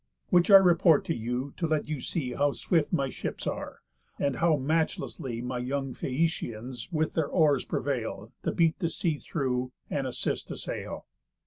[0.31, 3.81] Which I report to you, to let you see How swift my ships are,
[4.17, 9.73] and how matchlessly My young Phæacians with their oars prevail, To beat the sea through,
[9.91, 11.05] and assist a sail."